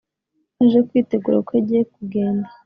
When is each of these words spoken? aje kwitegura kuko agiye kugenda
aje 0.61 0.79
kwitegura 0.87 1.37
kuko 1.41 1.53
agiye 1.59 1.83
kugenda 1.93 2.47